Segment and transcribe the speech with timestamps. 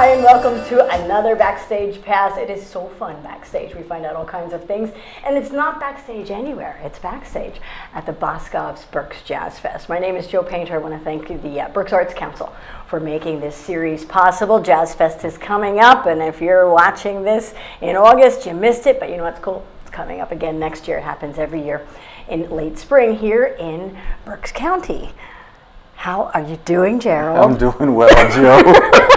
[0.00, 2.38] Hi, and welcome to another Backstage Pass.
[2.38, 3.74] It is so fun backstage.
[3.74, 4.88] We find out all kinds of things.
[5.26, 7.60] And it's not backstage anywhere, it's backstage
[7.92, 9.90] at the Boscov's Berks Jazz Fest.
[9.90, 10.74] My name is Joe Painter.
[10.74, 12.50] I want to thank the uh, Berks Arts Council
[12.86, 14.58] for making this series possible.
[14.58, 18.98] Jazz Fest is coming up, and if you're watching this in August, you missed it,
[19.00, 19.66] but you know what's cool?
[19.82, 20.96] It's coming up again next year.
[20.96, 21.86] It happens every year
[22.26, 25.12] in late spring here in Berks County.
[25.96, 27.38] How are you doing, Gerald?
[27.38, 29.06] I'm doing well, Joe.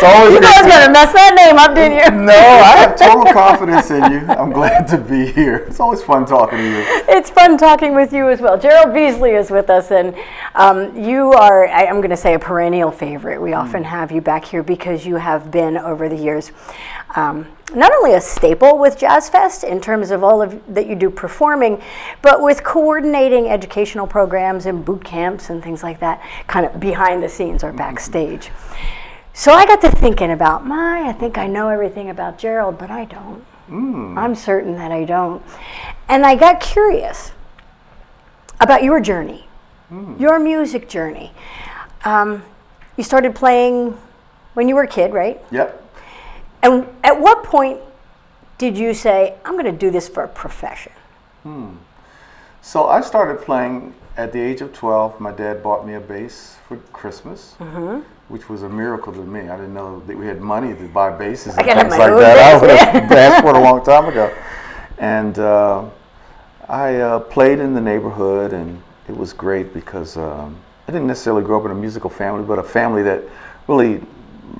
[0.00, 2.24] It's always you guys gonna mess that name up, didn't you?
[2.24, 4.18] No, I have total confidence in you.
[4.28, 5.56] I'm glad to be here.
[5.56, 6.84] It's always fun talking to you.
[7.08, 8.56] It's fun talking with you as well.
[8.56, 10.14] Gerald Veasley is with us, and
[10.54, 13.42] um, you are, I, am going to say, a perennial favorite.
[13.42, 13.58] We mm.
[13.58, 16.52] often have you back here because you have been over the years.
[17.16, 20.94] Um, not only a staple with Jazz Fest in terms of all of that you
[20.94, 21.82] do performing,
[22.22, 27.20] but with coordinating educational programs and boot camps and things like that, kind of behind
[27.20, 27.78] the scenes or mm-hmm.
[27.78, 28.46] backstage.
[28.46, 29.07] Mm-hmm.
[29.38, 32.90] So I got to thinking about my, I think I know everything about Gerald, but
[32.90, 33.44] I don't.
[33.70, 34.18] Mm.
[34.18, 35.40] I'm certain that I don't.
[36.08, 37.30] And I got curious
[38.60, 39.46] about your journey,
[39.92, 40.18] mm.
[40.18, 41.30] your music journey.
[42.04, 42.42] Um,
[42.96, 43.96] you started playing
[44.54, 45.40] when you were a kid, right?
[45.52, 45.88] Yep.
[46.64, 47.78] And at what point
[48.58, 50.90] did you say, I'm going to do this for a profession?
[51.44, 51.76] Hmm.
[52.60, 55.20] So I started playing at the age of 12.
[55.20, 57.54] My dad bought me a bass for Christmas.
[57.58, 59.48] Mm-hmm which was a miracle to me.
[59.48, 62.38] I didn't know that we had money to buy basses and things like that.
[62.38, 64.34] I would have asked for it a long time ago.
[64.98, 65.88] And uh,
[66.68, 71.42] I uh, played in the neighborhood, and it was great because um, I didn't necessarily
[71.42, 73.22] grow up in a musical family, but a family that
[73.66, 74.02] really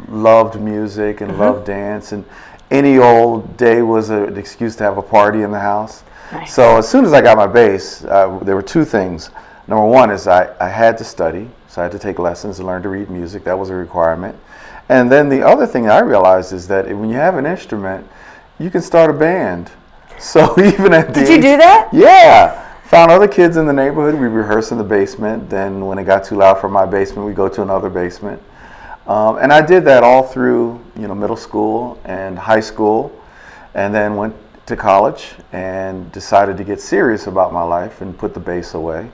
[0.08, 1.40] loved music and mm-hmm.
[1.40, 2.12] loved dance.
[2.12, 2.24] And
[2.70, 6.04] any old day was a, an excuse to have a party in the house.
[6.46, 9.30] So as soon as I got my bass, uh, there were two things.
[9.66, 12.66] Number one is I, I had to study so I had to take lessons and
[12.66, 13.44] learn to read music.
[13.44, 14.36] That was a requirement.
[14.88, 18.08] And then the other thing I realized is that when you have an instrument,
[18.58, 19.70] you can start a band.
[20.18, 21.90] So even at the Did you do that?
[21.92, 22.68] Yeah.
[22.86, 24.18] Found other kids in the neighborhood.
[24.18, 25.48] We rehearsed in the basement.
[25.48, 28.42] Then when it got too loud for my basement, we go to another basement.
[29.06, 33.16] Um, and I did that all through, you know, middle school and high school,
[33.74, 34.34] and then went
[34.68, 39.10] to college and decided to get serious about my life and put the bass away.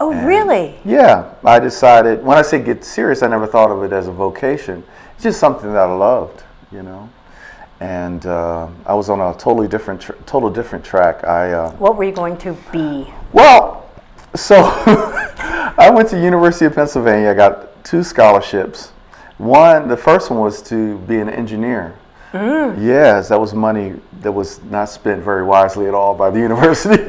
[0.00, 0.78] Oh, and really?
[0.84, 1.32] Yeah.
[1.44, 4.82] I decided, when I say get serious, I never thought of it as a vocation.
[5.14, 7.08] It's just something that I loved, you know.
[7.80, 11.24] And uh, I was on a totally different, tr- total different track.
[11.24, 11.52] I.
[11.52, 13.12] Uh, what were you going to be?
[13.32, 13.90] Well,
[14.34, 17.30] so I went to University of Pennsylvania.
[17.30, 18.92] I got two scholarships.
[19.38, 21.94] One, the first one was to be an engineer.
[22.32, 22.84] Mm.
[22.84, 27.02] Yes, that was money that was not spent very wisely at all by the university.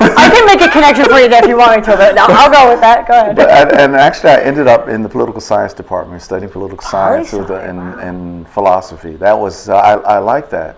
[0.00, 2.70] I can make a connection for you if you want me to, but I'll go
[2.70, 3.08] with that.
[3.08, 3.36] Go ahead.
[3.36, 7.32] But, and, and, actually, I ended up in the political science department studying political science
[7.32, 7.98] and, wow.
[7.98, 9.16] and, philosophy.
[9.16, 10.76] That was uh, I, I like that.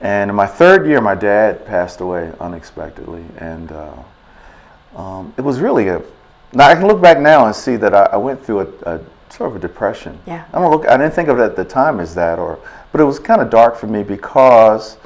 [0.00, 3.92] And in my third year, my dad passed away unexpectedly, and uh,
[4.96, 6.02] um, it was really a.
[6.52, 9.00] Now I can look back now and see that I, I went through a, a,
[9.36, 10.18] sort of a depression.
[10.26, 10.44] Yeah.
[10.52, 10.86] I don't look.
[10.88, 12.58] I didn't think of it at the time as that, or
[12.92, 14.96] but it was kind of dark for me because.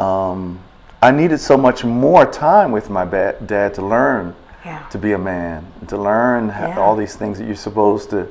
[0.00, 0.60] Um,
[1.00, 4.86] I needed so much more time with my ba- dad to learn yeah.
[4.90, 6.78] to be a man, to learn yeah.
[6.78, 8.28] all these things that you're supposed to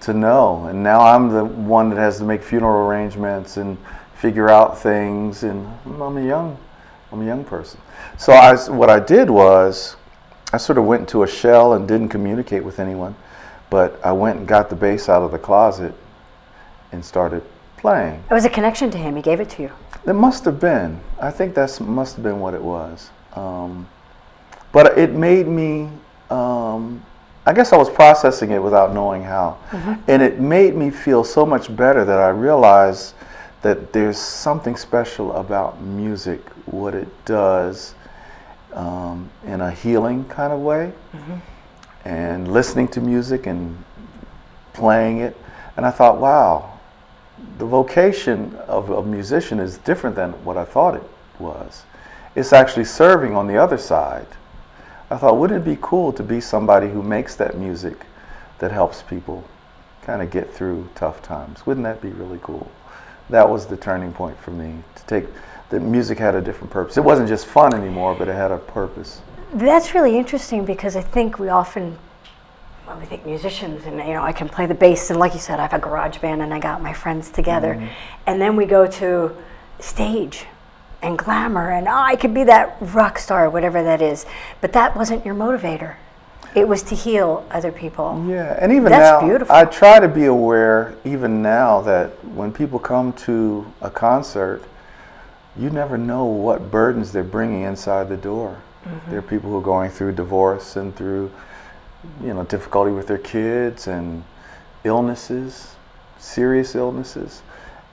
[0.00, 0.64] to know.
[0.66, 3.76] And now I'm the one that has to make funeral arrangements and
[4.14, 5.42] figure out things.
[5.42, 6.58] And I'm a young,
[7.12, 7.80] I'm a young person.
[8.18, 9.96] So I, what I did was,
[10.52, 13.14] I sort of went into a shell and didn't communicate with anyone.
[13.70, 15.94] But I went and got the bass out of the closet
[16.92, 17.42] and started
[17.76, 18.22] playing.
[18.30, 19.16] It was a connection to him.
[19.16, 19.72] He gave it to you.
[20.06, 21.00] It must have been.
[21.20, 23.10] I think that must have been what it was.
[23.34, 23.88] Um,
[24.72, 25.88] but it made me.
[26.30, 27.04] Um,
[27.46, 29.94] I guess I was processing it without knowing how, mm-hmm.
[30.08, 33.14] and it made me feel so much better that I realized
[33.62, 37.94] that there's something special about music, what it does
[38.74, 41.36] um, in a healing kind of way, mm-hmm.
[42.04, 43.82] And listening to music and
[44.72, 45.36] playing it.
[45.76, 46.78] And I thought, wow,
[47.58, 51.02] the vocation of a musician is different than what I thought it
[51.38, 51.84] was.
[52.34, 54.26] It's actually serving on the other side.
[55.10, 58.06] I thought, wouldn't it be cool to be somebody who makes that music
[58.58, 59.44] that helps people
[60.02, 61.66] kind of get through tough times?
[61.66, 62.70] Wouldn't that be really cool?
[63.28, 65.26] That was the turning point for me to take
[65.70, 66.96] that music had a different purpose.
[66.96, 69.22] It wasn't just fun anymore, but it had a purpose.
[69.52, 71.98] That's really interesting because I think we often
[72.90, 75.38] when we think musicians, and you know, I can play the bass, and like you
[75.38, 77.86] said, I have a garage band, and I got my friends together, mm-hmm.
[78.26, 79.36] and then we go to
[79.78, 80.46] stage
[81.00, 84.26] and glamour, and oh, I could be that rock star, whatever that is.
[84.60, 85.96] But that wasn't your motivator.
[86.54, 88.26] It was to heal other people.
[88.28, 89.54] Yeah, and even That's now, beautiful.
[89.54, 94.64] I try to be aware, even now, that when people come to a concert,
[95.56, 98.60] you never know what burdens they're bringing inside the door.
[98.84, 99.10] Mm-hmm.
[99.10, 101.30] There are people who are going through divorce and through,
[102.22, 104.24] you know, difficulty with their kids and
[104.84, 105.74] illnesses,
[106.18, 107.42] serious illnesses,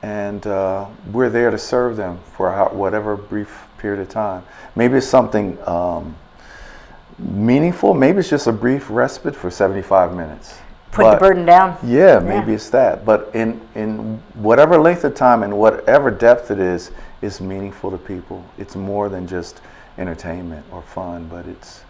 [0.01, 4.43] and uh, we're there to serve them for how, whatever brief period of time.
[4.75, 5.57] Maybe it's something.
[5.67, 6.15] Um,
[7.19, 7.93] meaningful.
[7.93, 10.57] Maybe it's just a brief respite for 75 minutes.
[10.91, 11.77] Put But- the burden down.
[11.83, 13.05] Yeah, maybe it's that.
[13.05, 16.91] But in, in whatever length of time and whatever depth it is,
[17.21, 18.43] it's meaningful to people.
[18.57, 19.61] It's more than just
[19.97, 21.81] entertainment or fun, but it's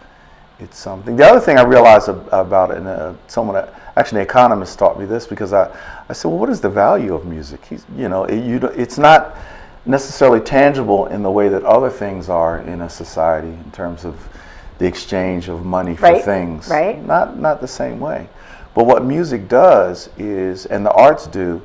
[0.60, 1.16] it's something.
[1.16, 3.64] The other thing I realized about it, and uh, someone,
[3.96, 5.72] actually, an economist taught me this because I,
[6.10, 7.64] I said, well, what is the value of music?
[7.66, 9.36] He's, you know, it, you, it's not
[9.86, 14.28] necessarily tangible in the way that other things are in a society in terms of
[14.80, 16.68] the exchange of money for Right, things.
[16.70, 17.04] right.
[17.06, 18.28] Not not the same way.
[18.74, 21.62] But what music does is, and the arts do,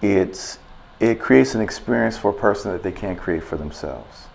[0.00, 0.58] it's
[1.00, 4.27] it creates an experience for a person that they can't create for themselves.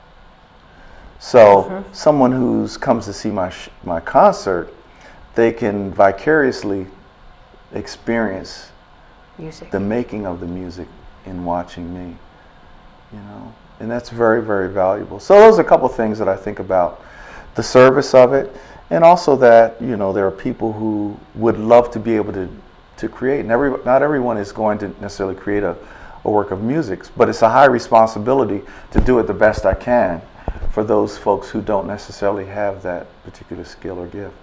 [1.23, 4.73] So someone who's comes to see my sh- my concert,
[5.35, 6.85] they can vicariously
[7.71, 8.71] experience
[9.37, 9.71] Music.
[9.71, 10.85] the making of the music
[11.25, 12.17] in watching me.
[13.13, 15.17] You know, and that's very very valuable.
[15.21, 17.01] So those are a couple things that I think about
[17.55, 18.53] the service of it,
[18.89, 22.49] and also that you know there are people who would love to be able to
[22.97, 23.39] to create.
[23.39, 25.77] And every not everyone is going to necessarily create a,
[26.25, 28.61] a work of music, but it's a high responsibility
[28.91, 30.21] to do it the best I can
[30.73, 34.35] for those folks who don't necessarily have that particular skill or gift.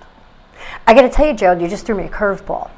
[0.86, 2.70] I got to tell you, Gerald, you just threw me a curveball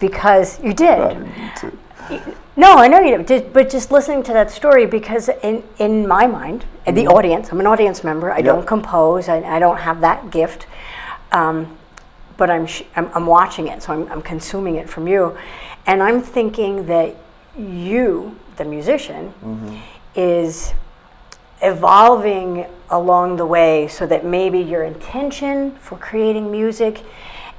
[0.00, 0.98] because you did.
[0.98, 1.72] I didn't mean to.
[2.56, 6.26] No, I know you did, but just listening to that story, because in, in my
[6.26, 10.00] mind, and the audience, I'm an audience member, I don't compose, I, I don't have
[10.00, 10.66] that gift,
[11.32, 11.76] um,
[12.38, 15.36] but I'm, sh- I'm, I'm watching it, so I'm, I'm consuming it from you.
[15.86, 17.14] And I'm thinking that
[17.58, 19.34] you, the musician,
[20.14, 20.72] is
[21.62, 27.02] evolving along the way so that maybe your intention for creating music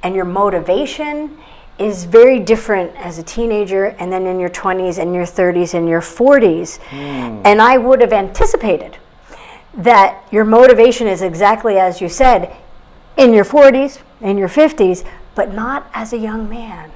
[0.02, 1.38] and your motivation
[1.78, 5.88] is very different as a teenager and then in your 20s and your 30s and
[5.88, 6.78] your 40s.
[6.78, 7.42] Hmm.
[7.44, 8.98] And I would have anticipated
[9.74, 12.54] that your motivation is exactly as you said
[13.16, 15.06] in your 40s, in your 50s,
[15.40, 16.90] but not as a young man.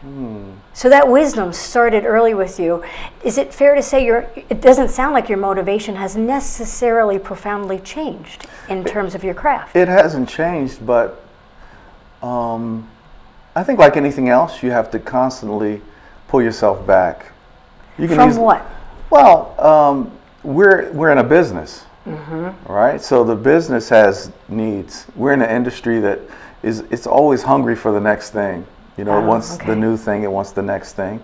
[0.75, 2.85] So that wisdom started early with you.
[3.25, 7.79] Is it fair to say your it doesn't sound like your motivation has necessarily profoundly
[7.79, 9.75] changed in terms of your craft?
[9.75, 11.25] It hasn't changed, but
[12.23, 12.87] um,
[13.57, 15.81] I think like anything else, you have to constantly
[16.29, 17.33] pull yourself back.
[17.97, 18.63] You From use- what?
[19.09, 20.13] Well, um,
[20.43, 22.71] we're we're in a business, Mm-hmm.
[22.71, 23.01] right?
[23.01, 25.07] So the business has needs.
[25.17, 26.21] We're in an industry that
[26.65, 28.67] is it's always hungry for the next thing.
[28.97, 29.67] You know, it Oh, wants okay.
[29.67, 31.21] the new thing, it wants the next thing.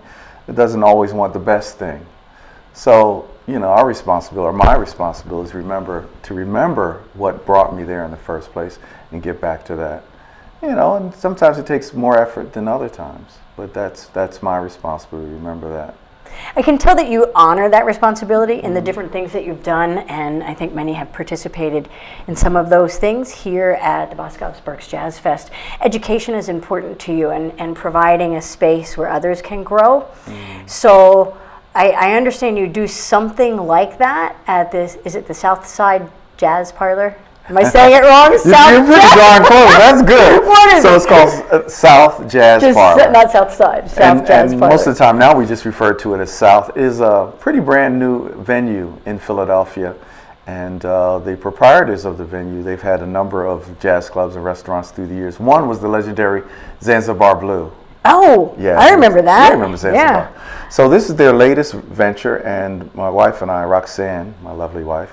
[0.47, 2.05] It doesn't always want the best thing.
[2.73, 7.85] So, you know, our responsibility, or my responsibility, is remember to remember what brought me
[7.85, 8.79] there in the first place
[9.13, 10.05] and get back to that.
[10.63, 14.59] You know, and sometimes it takes more effort than other times, but that's that's my
[14.59, 15.33] responsibility.
[15.33, 15.95] Remember that.
[16.57, 18.85] I can tell that you honor that responsibility in the mm.
[18.85, 21.89] different things that you've done, and I think many have participated
[22.27, 25.51] in some of those things here at the Boscov's Berks Jazz Fest.
[25.81, 30.07] Education is important to you, and, and providing a space where others can grow.
[30.27, 30.69] Mm.
[30.69, 31.37] So
[31.75, 36.11] I, I understand you do something like that at this, is it the South Side
[36.37, 37.17] Jazz Parlor?
[37.51, 38.31] Am I saying it wrong?
[38.45, 39.77] You're, you're pretty darn close.
[39.77, 40.45] That's good.
[40.51, 43.11] What is so it's called uh, South Jazz Just Parlor.
[43.11, 44.75] not South Side, South and, Jazz and Parlor.
[44.77, 47.59] most of the time now we just refer to it as South is a pretty
[47.59, 49.97] brand new venue in Philadelphia,
[50.47, 54.45] and uh, the proprietors of the venue they've had a number of jazz clubs and
[54.45, 55.41] restaurants through the years.
[55.41, 56.43] One was the legendary
[56.83, 57.73] Zanzibar Blue.
[58.05, 59.51] oh, Yeah, I remember that.
[59.51, 60.33] I remember Zanzibar.
[60.71, 65.13] So this is their latest venture, and my wife and I, Roxanne, my lovely wife,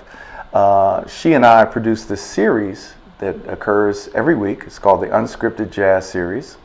[0.58, 4.64] uh, she and I produce this series that occurs every week.
[4.66, 6.58] It's called the Unscripted Jazz Series,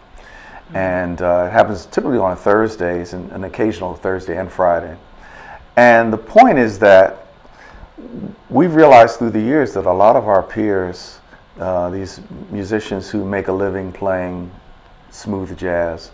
[0.73, 4.97] and uh, it happens typically on Thursdays and an occasional Thursday and Friday.
[5.77, 7.27] And the point is that
[8.49, 11.19] we've realized through the years that a lot of our peers,
[11.61, 14.51] uh, these musicians who make a living playing
[15.11, 16.13] smooth jazz,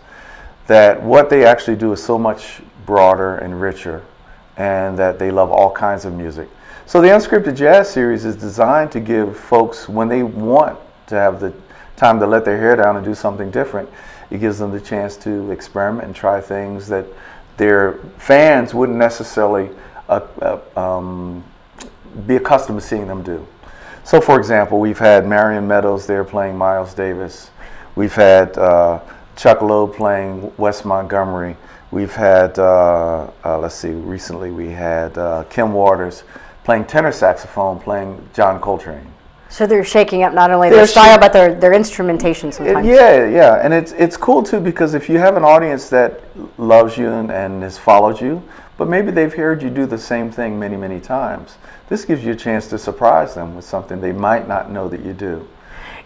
[0.67, 4.03] that what they actually do is so much broader and richer,
[4.57, 6.49] and that they love all kinds of music.
[6.89, 11.39] So the Unscripted Jazz Series is designed to give folks, when they want to have
[11.39, 11.53] the
[11.95, 13.87] time to let their hair down and do something different,
[14.31, 17.05] it gives them the chance to experiment and try things that
[17.57, 19.69] their fans wouldn't necessarily
[20.07, 21.43] uh, uh, um,
[22.25, 23.45] be accustomed to seeing them do.
[24.03, 27.51] So, for example, we've had Marion Meadows there playing Miles Davis.
[27.95, 28.99] We've had uh,
[29.35, 31.55] Chuck Loeb playing Wes Montgomery.
[31.91, 36.23] We've had, uh, uh, let's see, recently we had uh, Kim Waters
[36.69, 39.11] playing tenor saxophone, playing John Coltrane.
[39.49, 42.53] So they're shaking up not only their They're style shak- but their their instrumentation It-
[42.53, 42.85] sometimes.
[42.85, 46.19] yeah, yeah, and it's it's cool too because if you have an audience that
[46.59, 48.43] loves you and, and has followed you,
[48.77, 51.57] but maybe they've heard you do the same thing many many times,
[51.87, 55.03] this gives you a chance to surprise them with something they might not know that
[55.03, 55.47] you do.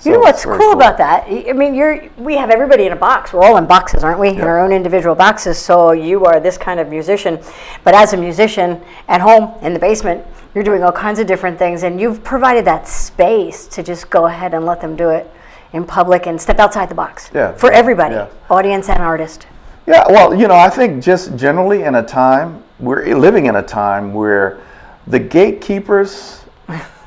[0.05, 1.25] You know what's very cool, about that?
[1.27, 3.31] I mean, you're we have everybody in a box.
[3.31, 4.29] We're all in boxes, aren't we?
[4.29, 5.57] In our own individual boxes.
[5.57, 7.39] So you are this kind of musician,
[7.83, 11.57] but as a musician at home in the basement, you're doing all kinds of different
[11.57, 15.29] things, and you've provided that space to just go ahead and let them do it
[15.72, 18.27] in public and step outside the box Yeah, for everybody, yeah.
[18.50, 19.48] audience and artist.
[19.88, 23.63] Yeah, well, you know, I think just generally in a time we're living in a
[23.63, 24.62] time where
[25.07, 26.42] the gatekeepers,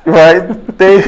[0.07, 0.77] right?
[0.77, 1.01] they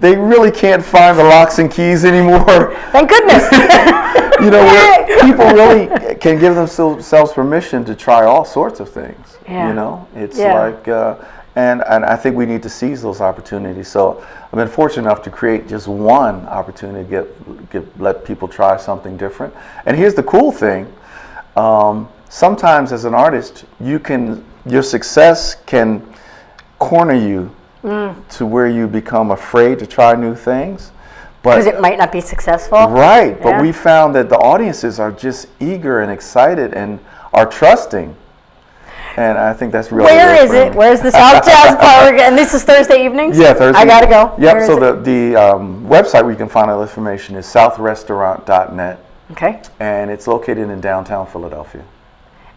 [0.00, 2.74] they really can't find the locks and keys anymore.
[2.90, 3.44] Thank goodness.
[4.40, 9.36] you know, where people really can give themselves permission to try all sorts of things.
[9.46, 9.68] Yeah.
[9.68, 10.54] You know, it's Yeah.
[10.54, 11.16] like, uh,
[11.56, 13.88] and and I think we need to seize those opportunities.
[13.88, 18.48] So I've been fortunate enough to create just one opportunity to get, get let people
[18.48, 19.52] try something different.
[19.84, 20.90] And here's the cool thing:
[21.56, 26.06] um, sometimes as an artist, you can your success can
[26.78, 27.50] corner you
[27.82, 28.14] Mm.
[28.36, 30.92] to where you become afraid to try new things.
[31.42, 32.78] Because it might not be successful.
[32.88, 33.62] Right, but Yeah.
[33.62, 36.98] we found that the audiences are just eager and excited and
[37.32, 38.14] are trusting.
[39.16, 40.72] And I think that's really Where is it?
[40.72, 40.76] me.
[40.76, 42.14] Where's the South Jazz Bar?
[42.14, 43.38] And this is Thursday evenings?
[43.38, 43.80] Yeah, Thursday.
[43.80, 44.34] I gotta go.
[44.38, 45.04] Yep, Where so is it?
[45.04, 48.98] the, the um, website where you can find all the information is southrestaurant.net
[49.32, 49.62] Okay.
[49.80, 51.82] and it's located in downtown Philadelphia.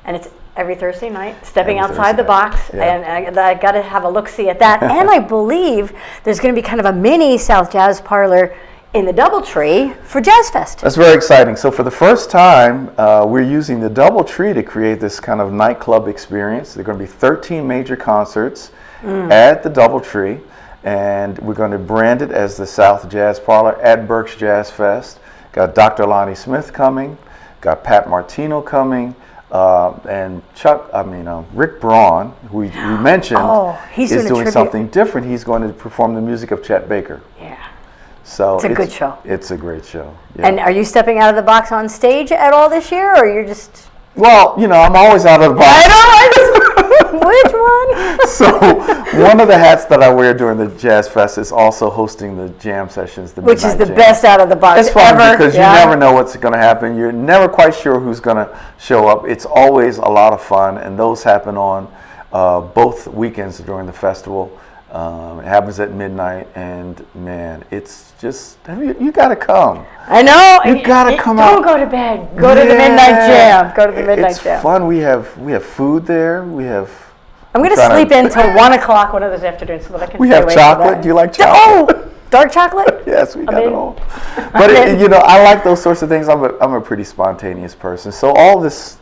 [0.05, 2.95] And it's every Thursday night, stepping Every outside the Thursday box, yeah.
[2.95, 4.83] and I, I got to have a look see at that.
[4.83, 5.93] and I believe
[6.23, 8.55] there's going to be kind of a mini South Jazz Parlor
[8.93, 10.79] in the DoubleTree for Jazz Fest.
[10.79, 11.55] That's very exciting.
[11.55, 15.41] So for the first time, uh, we're using the Double Tree to create this kind
[15.41, 16.75] of nightclub experience.
[16.75, 18.71] There are going to be 13 major concerts
[19.03, 20.39] at the Double Tree,
[20.83, 25.19] and we're going to brand it as the South Jazz Parlor at Berks Jazz Fest.
[25.51, 26.05] Got Dr.
[26.05, 27.17] Lonnie Smith coming,
[27.61, 29.15] got Pat Martino coming.
[29.53, 34.23] Uh, and Chuck, I mean uh, Rick Braun, who we, we mentioned, Oh, he's is
[34.23, 34.51] doing tribute.
[34.51, 35.27] something different.
[35.27, 37.21] He's going to perform the music of Chet Baker.
[37.39, 37.63] Yeah.
[38.23, 39.15] So It's a good show.
[39.23, 40.17] It's a great show.
[40.35, 40.47] Yeah.
[40.47, 43.31] And are you stepping out of the box on stage at all this year, or
[43.31, 43.89] you're just?
[44.15, 45.85] Well, you know, I'm always out of the box.
[45.87, 46.52] I know.
[47.13, 48.27] Which one?
[48.27, 48.49] so
[49.23, 52.49] one of the hats that I wear during the Jazz Fest is also hosting the
[52.59, 53.33] jam sessions.
[53.33, 53.95] The Which is the jam.
[53.95, 55.37] best out of the box It's fun ever.
[55.37, 55.71] because yeah.
[55.71, 56.97] you never know what's going to happen.
[56.97, 59.27] You're never quite sure who's going to show up.
[59.27, 61.93] It's always a lot of fun, and those happen on
[62.31, 64.59] uh, both weekends during the festival.
[64.93, 69.87] Um, it happens at midnight, and man, it's just you, you got to come.
[70.07, 70.59] I know.
[70.65, 71.63] You gotta come Don't out.
[71.63, 72.37] go to bed.
[72.37, 73.73] Go to the midnight jam.
[73.75, 74.55] Go to the midnight it's jam.
[74.55, 74.85] It's fun.
[74.85, 76.43] We have we have food there.
[76.43, 76.91] We have
[77.55, 80.03] I'm to trying to- sleep in until one o'clock one of those afternoons so that
[80.03, 80.19] I can.
[80.19, 81.01] We stay have chocolate.
[81.01, 81.95] Do you like chocolate?
[81.97, 83.03] Oh, dark chocolate.
[83.07, 83.69] Yes, we got in.
[83.69, 83.99] it all.
[84.35, 86.29] But it, you know, I like those sorts of things.
[86.29, 88.11] I'm a, I'm a pretty spontaneous person.
[88.11, 88.97] So all this,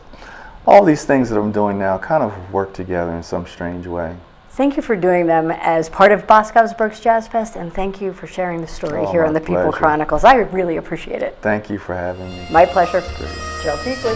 [0.66, 4.16] all these things that I'm doing now, kind of work together in some strange way.
[4.54, 8.12] Thank you for doing them as part of Boscov's Berks Jazz Fest, and thank you
[8.12, 9.72] for sharing the story Oh, here on the People.
[9.72, 10.24] Chronicles.
[10.24, 11.38] I really appreciate it.
[11.40, 12.46] Thank you for having me.
[12.50, 13.00] My pleasure.
[13.62, 14.12] Joe Peasley.